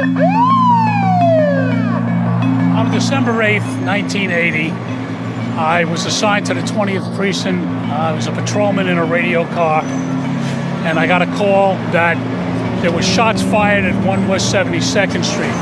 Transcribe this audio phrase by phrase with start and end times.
[0.00, 0.10] On
[2.90, 4.70] December 8th, 1980,
[5.56, 7.64] I was assigned to the 20th precinct.
[7.64, 12.16] Uh, I was a patrolman in a radio car, and I got a call that
[12.82, 15.54] there was shots fired at 1 West 72nd Street.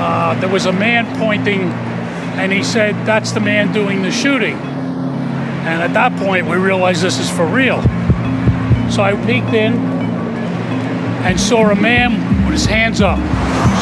[0.00, 1.62] Uh, there was a man pointing,
[2.38, 4.54] and he said, That's the man doing the shooting.
[4.54, 7.82] And at that point, we realized this is for real.
[8.88, 9.74] So I peeked in
[11.24, 13.18] and saw a man with his hands up.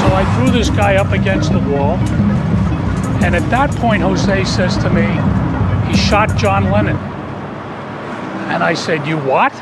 [0.00, 1.96] So I threw this guy up against the wall.
[3.24, 5.06] And at that point, Jose says to me,
[5.90, 6.96] he shot John Lennon.
[8.48, 9.52] And I said, You what?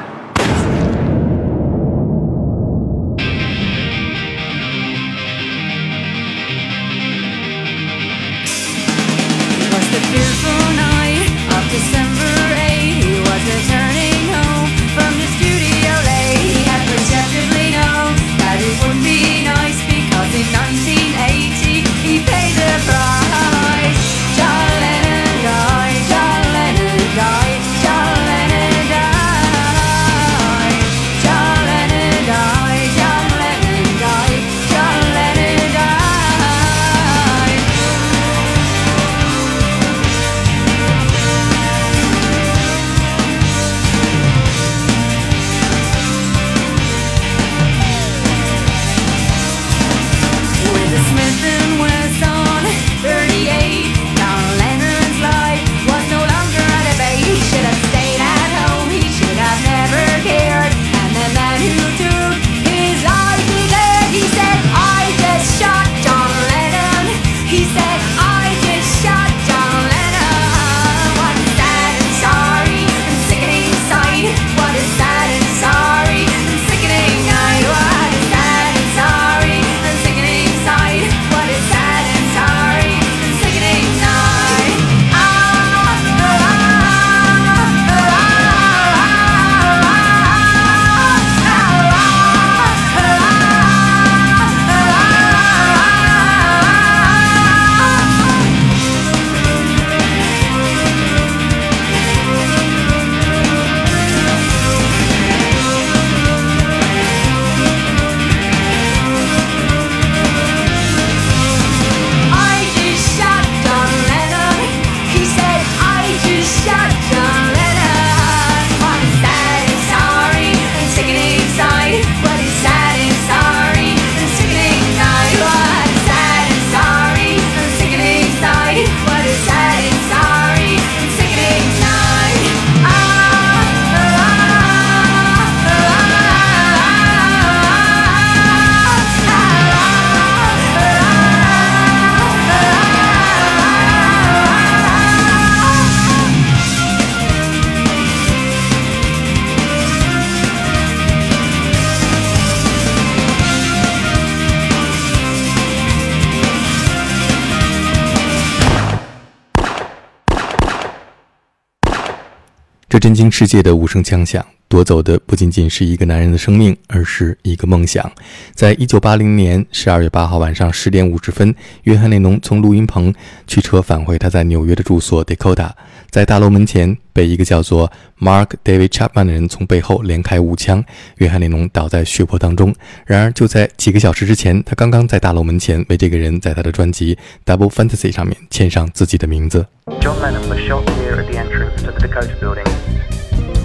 [162.88, 168.10] 这震惊世界的无声枪响，夺走的不仅仅是一个男人的生命，而是一个梦想。
[168.52, 171.54] 在一九八零年十二月八号晚上十点五十分，
[171.84, 173.14] 约翰列侬从录音棚
[173.46, 175.70] 驱车返回他在纽约的住所 Dakota，
[176.10, 180.84] 在大楼门前被一个叫做 Mark David Chapman 的人从背后连开五枪，
[181.18, 182.74] 约翰列侬倒在血泊当中。
[183.06, 187.14] 然而，就在几个小时之前，他刚刚在大楼门前为这个人在他的专辑
[187.46, 189.64] 《Double Fantasy》上面签上自己的名字。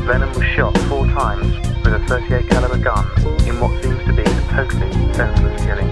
[0.08, 1.54] Lennon was shot four times
[1.84, 3.06] with a 38 caliber gun
[3.48, 5.88] in what seems to be a totally senseless killing.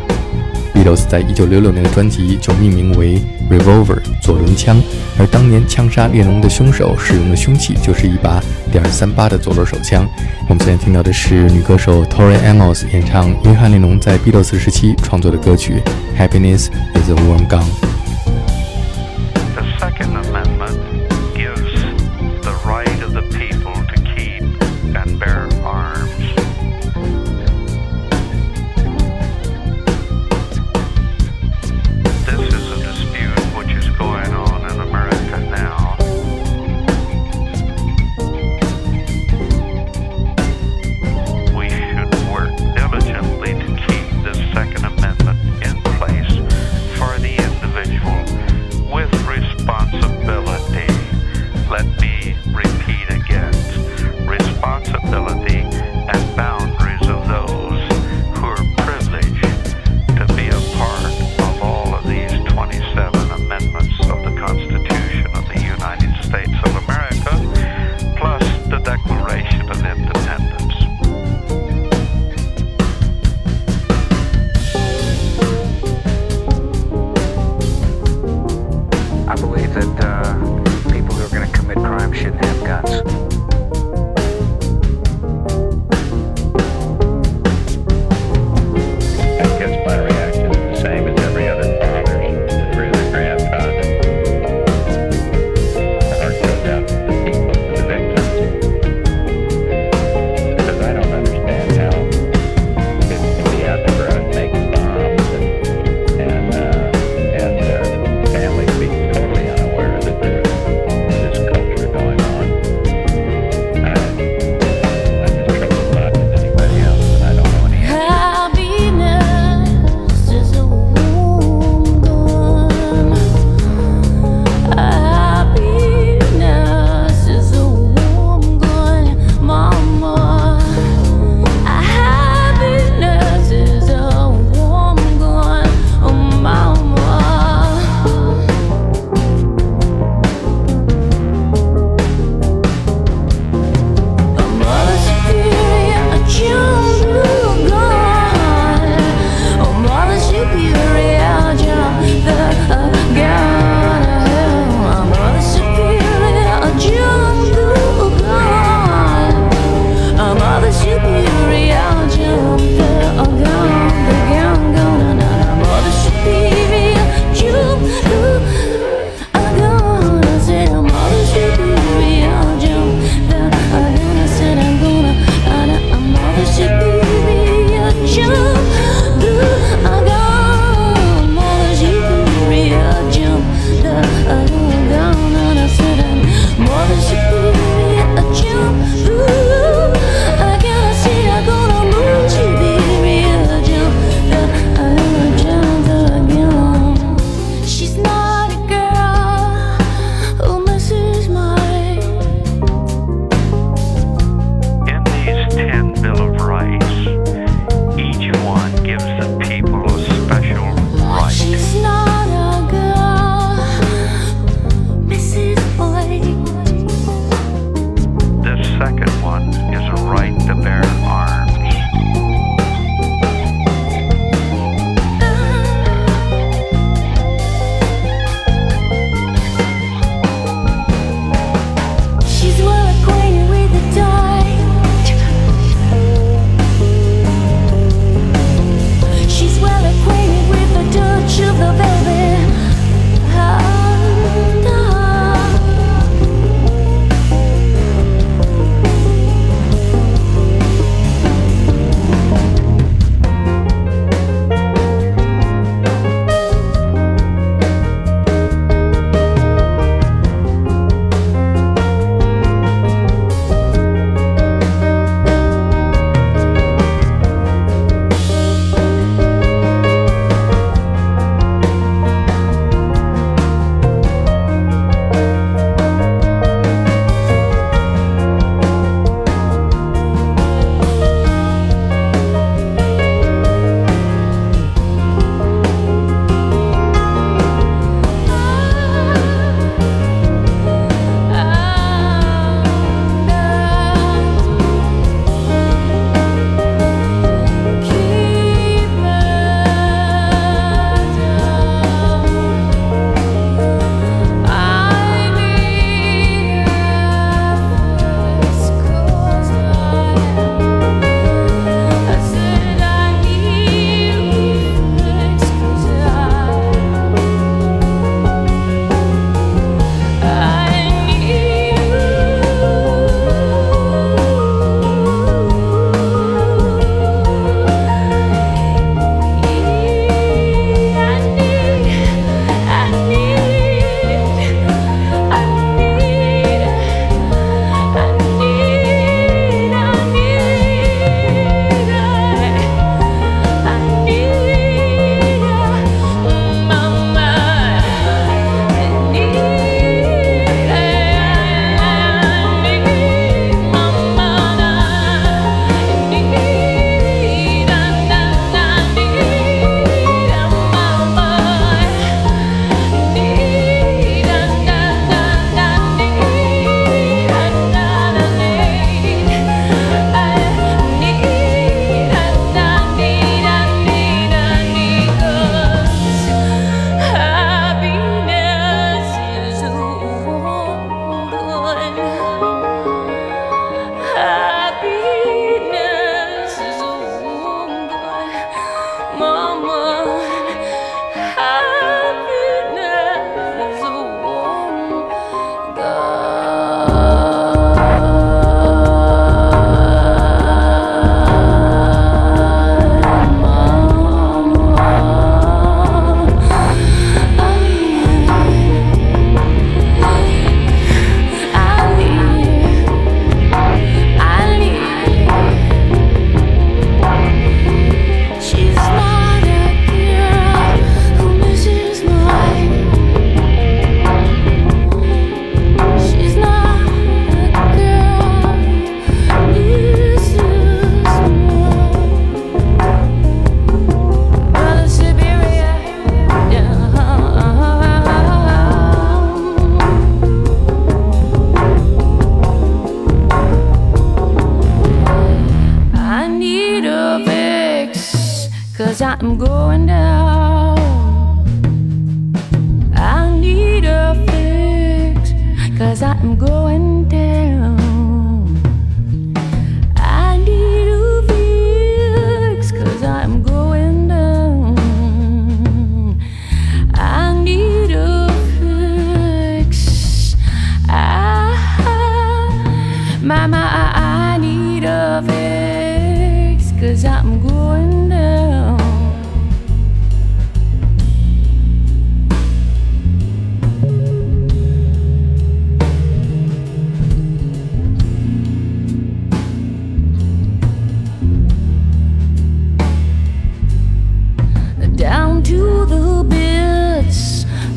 [0.74, 4.82] Beatles 在一九六六年的专辑就命名为 Revolver 左轮枪，
[5.20, 10.08] 而当年枪杀列侬的凶手使用的凶器就是一把点三八的左轮手枪。
[10.48, 15.82] 我们现在听到的是女歌手 Tori Amos 演唱约翰列侬在 Beatles 时期创作的歌曲
[16.20, 17.62] 《Happiness Is a Warm Gun》。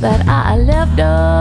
[0.02, 1.31] That I left uptown,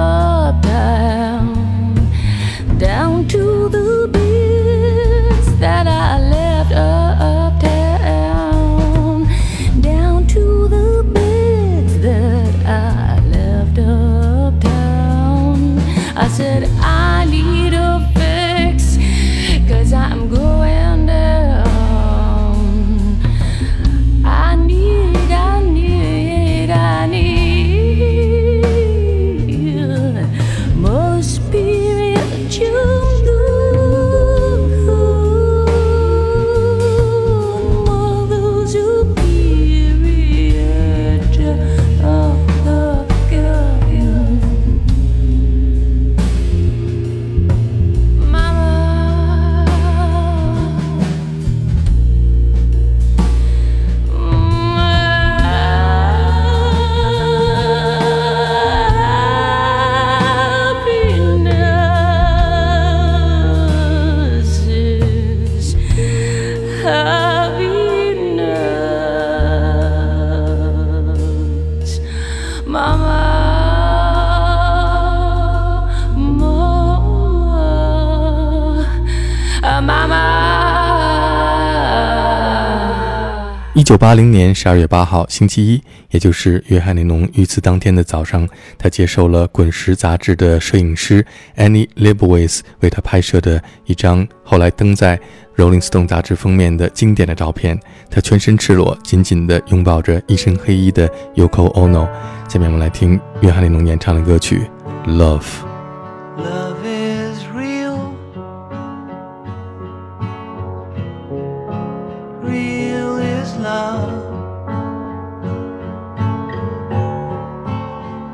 [83.82, 88.48] 一九八零年十二月八号，星期一，也就是约翰尼侬遇刺当天的早上，
[88.78, 91.26] 他接受了《滚石》杂志的摄影师
[91.58, 95.18] Annie Leibovitz 为他拍摄的一张后来登在
[95.56, 97.80] 《Rolling Stone》杂志封面的经典的照片。
[98.08, 102.08] 他全身赤裸，紧紧地拥抱着一身黑衣的 Yoko Ono。
[102.48, 104.62] 下面我们来听约翰尼侬演唱的歌曲
[105.12, 105.42] 《Love》。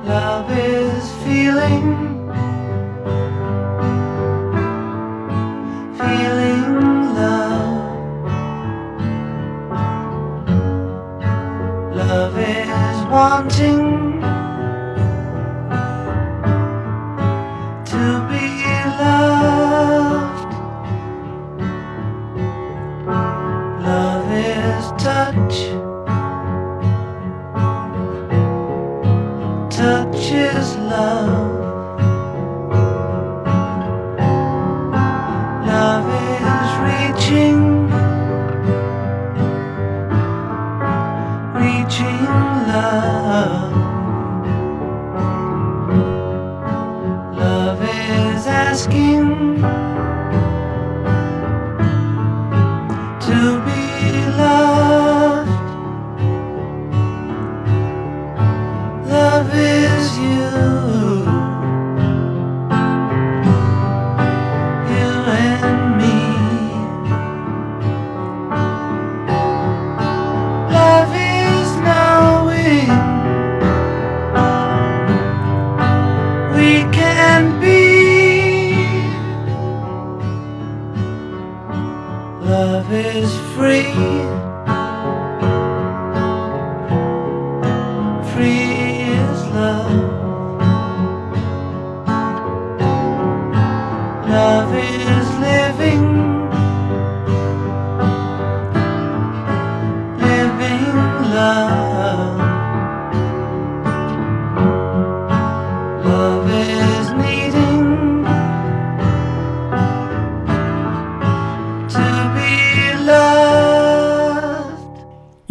[0.07, 2.07] love is feeling.
[12.07, 13.86] love is wanting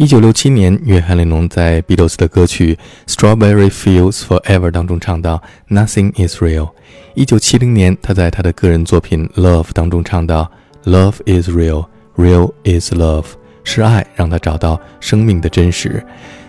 [0.07, 2.79] 一九六七年，约翰雷侬在 Beatles 的歌曲
[3.11, 6.69] 《Strawberry Fields Forever》当中唱到 “Nothing is real”。
[7.13, 10.49] 一九七零年，他在他的个人作品《Love》当中唱到
[10.85, 13.25] “Love is real, real is love”，
[13.65, 16.01] 是爱让他找到生命的真实。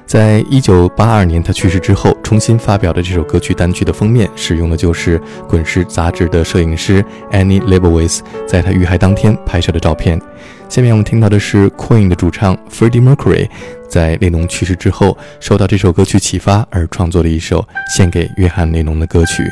[0.09, 10.19] 在一九八二年他去世之后，重新发表的这首歌曲单曲的封面使用的就是《滚石》杂志的摄影师 Annie Leibovitz 在他遇害当天拍摄的照片。
[10.67, 13.51] 下面我们听到的是 Queen 的主唱 Freddie Mercury
[13.87, 17.63] 在列侬去世之后，受到这首歌曲启发而创作的一首
[17.95, 19.43] 献给约翰列侬的歌曲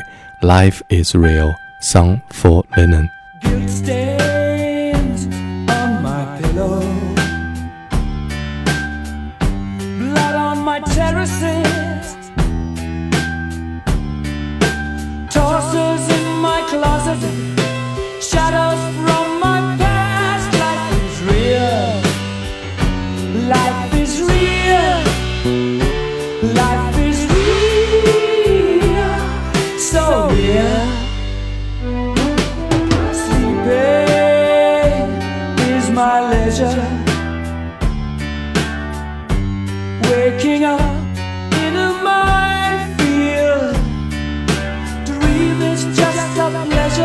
[0.47, 1.51] 《Life Is Real》
[1.83, 3.07] ，Song for Lennon。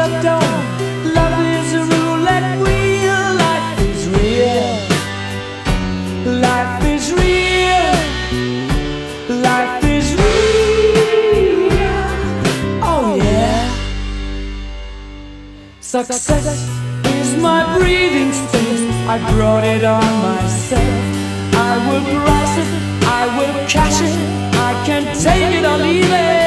[0.03, 3.23] Success is a roulette real.
[3.45, 4.71] Life is real.
[6.41, 7.95] Life is real.
[9.49, 11.71] Life is real.
[12.83, 13.71] Oh yeah.
[15.81, 16.45] Suck suck.
[17.05, 18.83] Is my breathing space.
[19.07, 20.95] I brought it on myself.
[21.55, 22.71] I will price it.
[23.07, 24.17] I will cash it.
[24.69, 26.42] I can take it or leave it.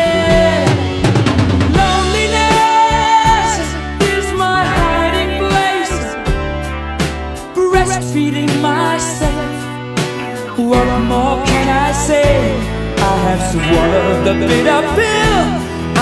[13.26, 15.46] Have swallowed the bitter pill.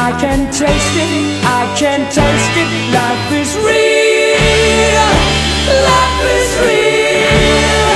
[0.07, 1.11] I can taste it,
[1.45, 2.69] I can taste it.
[2.99, 5.09] Life is real.
[5.91, 7.91] Life is real.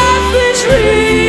[0.00, 1.25] Life is real.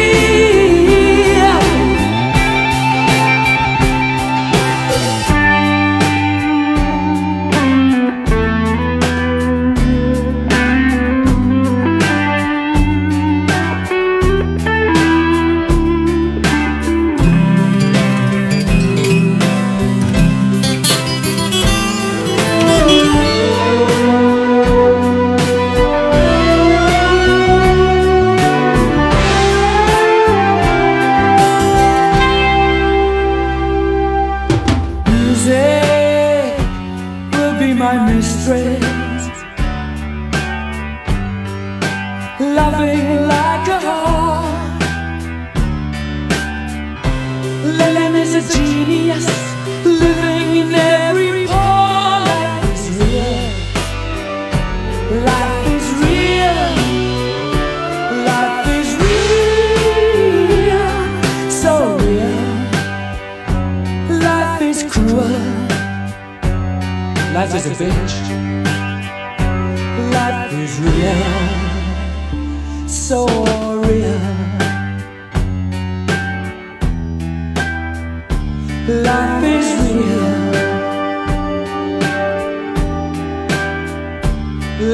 [78.87, 80.23] Life is real.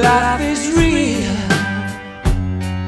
[0.01, 1.29] Life is real.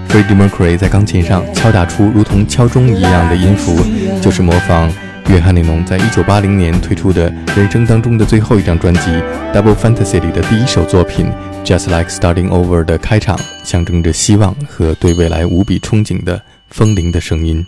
[0.08, 3.78] Freddie Mercury 在钢琴上敲打出如同敲钟一样的音符，
[4.20, 4.91] 就是模仿
[5.28, 9.02] 约翰内农在1980年推出的人生当中的最后一张专辑
[9.54, 11.32] 《Double Fantasy》里的第一首作品
[11.63, 16.41] 《Just Like Starting Over》的开场，象征着希望和对未来无比憧憬的
[16.72, 17.63] 风铃的声音。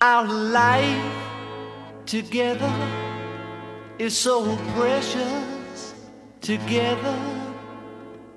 [0.00, 1.23] Our life
[2.06, 2.72] together
[3.98, 5.94] is so precious.
[6.40, 7.18] Together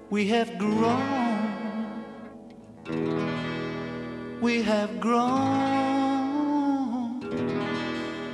[0.09, 2.03] we have grown.
[4.41, 5.27] We have grown.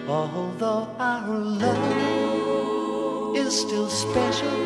[0.08, 4.60] Although our love is still special.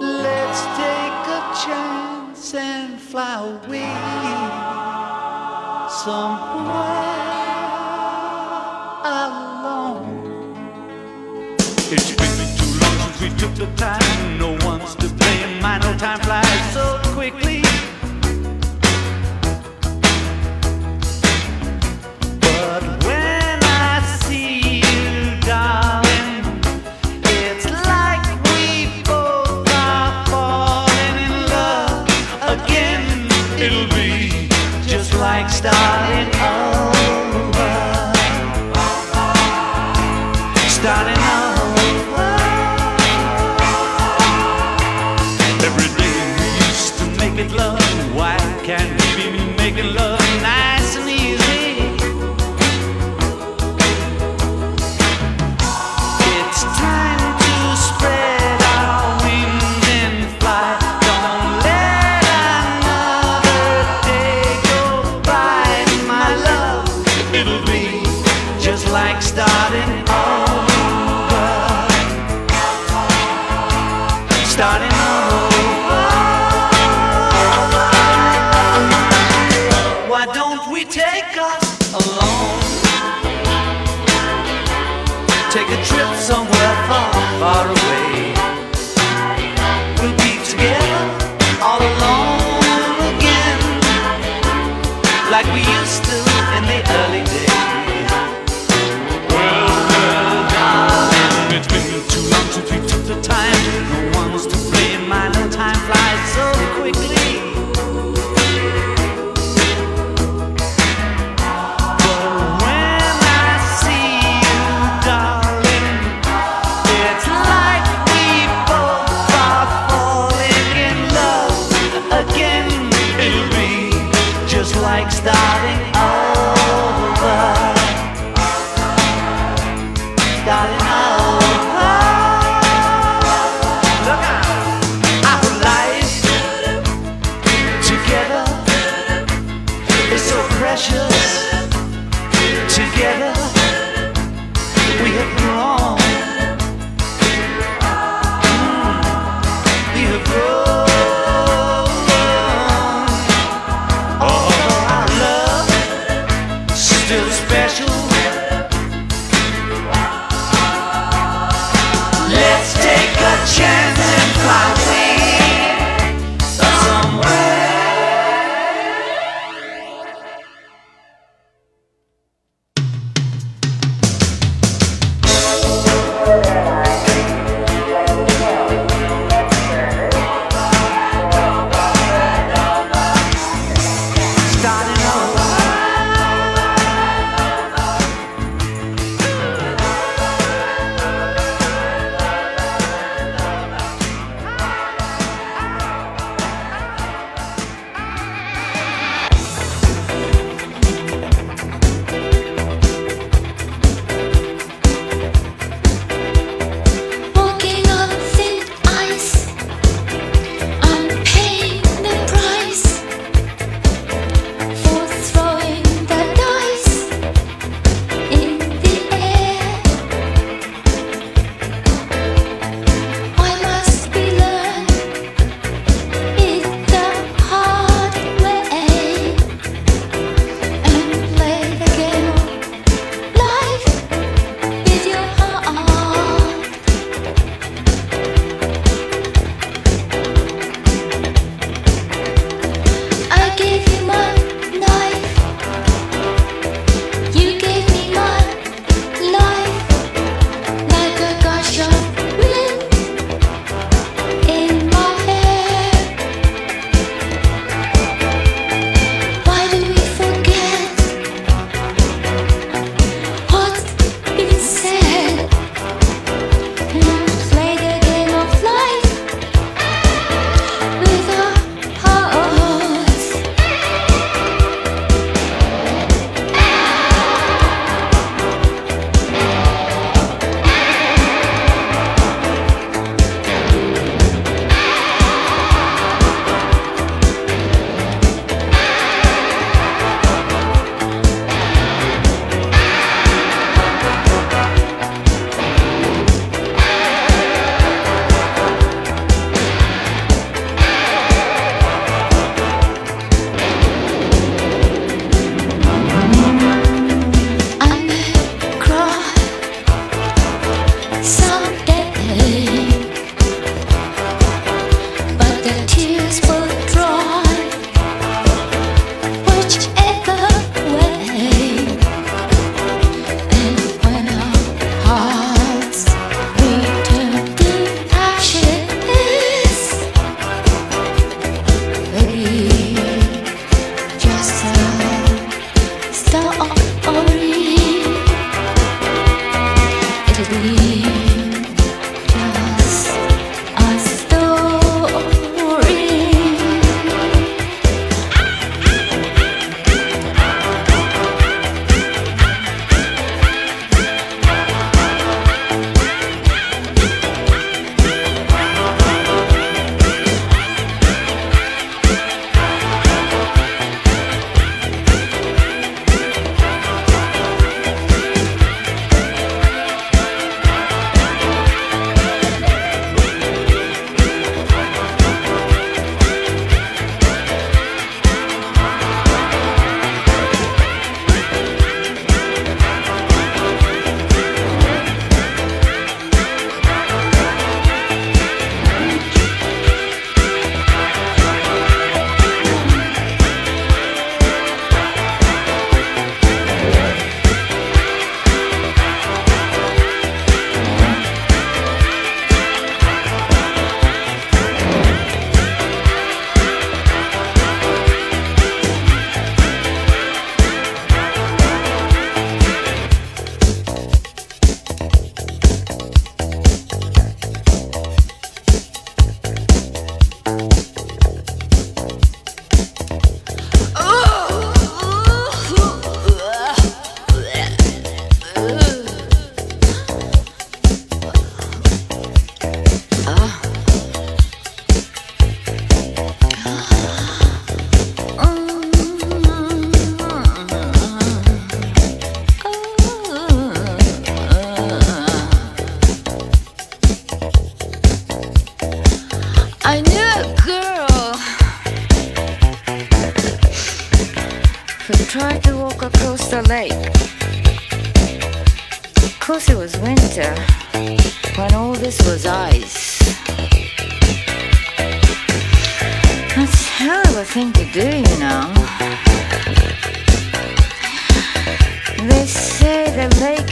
[0.00, 4.78] Let's take a chance and fly away
[6.04, 6.97] somewhere
[13.20, 14.38] we took the time.
[14.38, 15.64] No one's to blame.
[15.64, 17.62] I know time flies so quickly.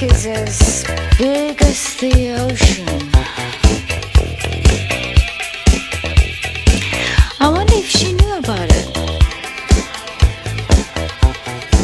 [0.07, 0.85] Is as
[1.19, 2.87] big as the ocean.
[7.39, 8.87] I wonder if she knew about it.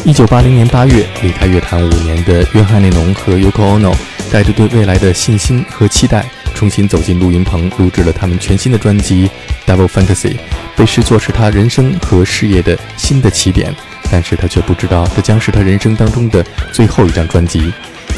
[0.05, 3.95] 一九八零年八月，离开乐坛五年的约翰列侬和 Yoko Ono
[4.31, 9.31] 带着对未来的信心和期待，重新走进录音棚，录制了他们全新的专辑
[9.71, 10.35] 《Double Fantasy》，
[10.77, 13.75] 被视作是他人生和事业的新的起点。
[14.11, 17.73] 但是他却不知道，这将是他人生当中的最后一张专辑。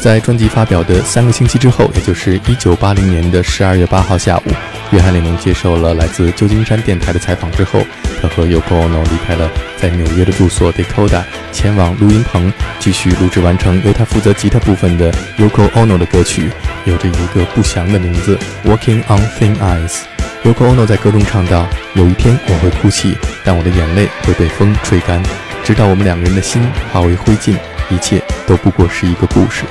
[0.05, 4.51] 在专辑发表的三个星期之后，也就是一九八零年的十二月八号下午，
[4.91, 7.79] 约翰列侬接受了来自旧金山电台的采访之后，
[8.21, 16.51] 他和 Yoko Ono 离开了在纽约的住所 Dakota，前往录音棚继续录制完成由他负责吉他部分的 Yoko Ono 的歌曲，
[16.83, 18.37] 有着一个不祥的名字
[18.69, 20.01] 《Walking on Thin Ice》。
[20.43, 25.19] Yoko Ono 在歌中唱道：“有一天我会哭泣，但我的眼泪会被风吹干，
[25.63, 26.61] 直到我们两个人的心
[26.93, 27.55] 化为灰烬，
[27.89, 29.63] 一切都不过是一个故事。”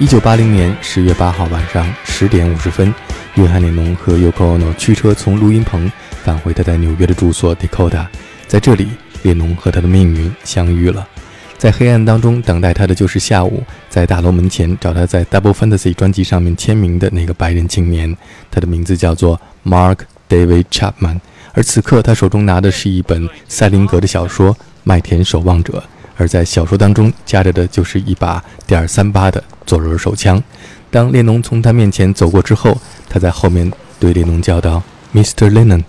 [0.00, 2.92] 一九八零年十月八号晚上十点五十分，
[3.34, 5.92] 约翰列侬和 Yoko Ono 驱车从录音棚
[6.24, 8.06] 返回他在纽约的住所 Dakota，
[8.48, 8.88] 在这里，
[9.24, 11.06] 列侬和他的命运相遇了。
[11.58, 18.16] 在黑暗当中等待他的就是下午，在大楼门前找他在 Double Fantasy 专辑上面签名的那个白人青年，
[18.50, 19.98] 他的名字叫做 Mark
[20.30, 21.20] David Chapman。
[21.52, 25.74] 而此刻他手中拿的是一本塞林格的小说《麦田守望者》。
[26.20, 30.40] 而在小说当中夹着的就是一把点三八的左轮手枪。
[30.90, 32.78] 当列侬从他面前走过之后，
[33.08, 34.82] 他在后面对列侬叫道
[35.14, 35.50] ：“Mr.
[35.50, 35.82] Lennon。”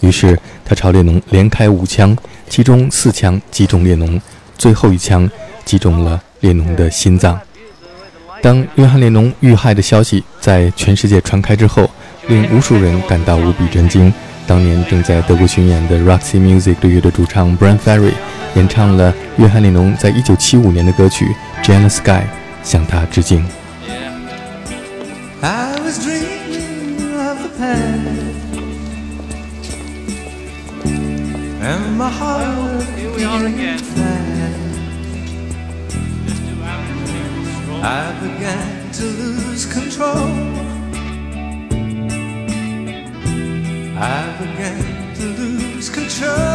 [0.00, 2.14] 于是他朝列侬连开五枪，
[2.46, 4.20] 其中四枪击中列侬，
[4.58, 5.30] 最后一枪
[5.64, 7.40] 击中了列侬的心脏。
[8.42, 11.90] 当约翰列侬遇害的消息在全世界传开之后，
[12.28, 14.12] 令无数人感到无比震惊。
[14.46, 18.12] 当年正在德国巡演的 Roxy Music 乐队的主唱 Brian Ferry
[18.55, 23.43] 演唱了约翰列侬在1975年的歌曲《Jealous Sky》，向他致敬。
[25.41, 28.45] I was dreaming of the past,
[31.61, 33.77] and my heart Here we are again.
[33.77, 34.55] fast.
[36.25, 37.83] Just do absolutely strong.
[37.83, 40.31] I began to lose control.
[43.97, 43.99] I
[44.39, 46.48] began to lose control.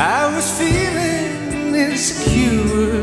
[0.00, 3.02] I was feeling insecure.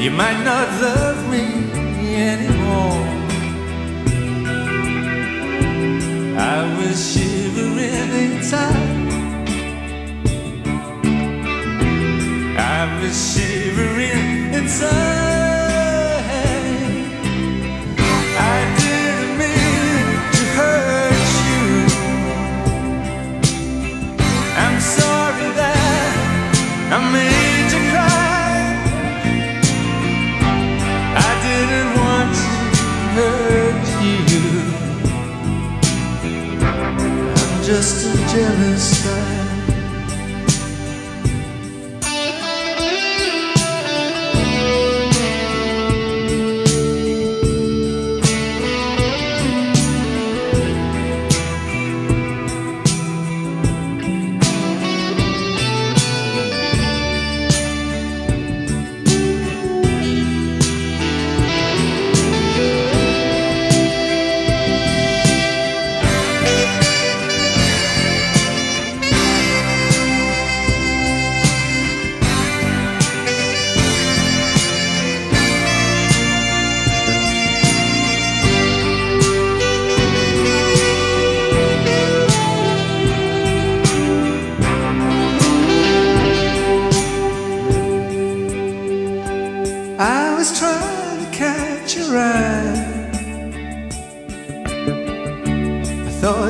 [0.00, 1.46] You might not love me
[2.16, 3.06] anymore.
[6.36, 9.02] I was shivering inside.
[12.58, 15.51] I was shivering inside.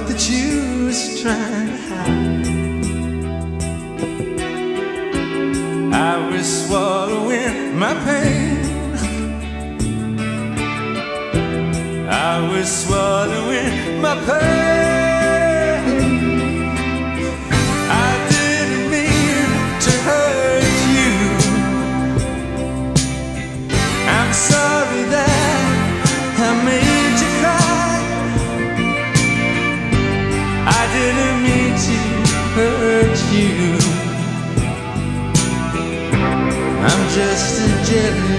[0.03, 2.47] what that you was trying to hide.
[5.95, 8.59] I was swallowing my pain.
[12.09, 14.82] I was swallowing my pain.
[37.14, 38.32] just a gentle.